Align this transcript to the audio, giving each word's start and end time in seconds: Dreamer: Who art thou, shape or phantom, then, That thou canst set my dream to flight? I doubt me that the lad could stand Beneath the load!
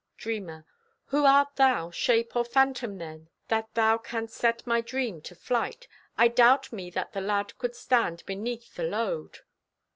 Dreamer: 0.17 0.65
Who 1.09 1.25
art 1.25 1.57
thou, 1.57 1.91
shape 1.91 2.35
or 2.35 2.43
phantom, 2.43 2.97
then, 2.97 3.29
That 3.49 3.71
thou 3.75 3.99
canst 3.99 4.33
set 4.35 4.65
my 4.65 4.81
dream 4.81 5.21
to 5.21 5.35
flight? 5.35 5.87
I 6.17 6.27
doubt 6.27 6.73
me 6.73 6.89
that 6.89 7.13
the 7.13 7.21
lad 7.21 7.55
could 7.59 7.75
stand 7.75 8.23
Beneath 8.25 8.73
the 8.73 8.81
load! 8.83 9.41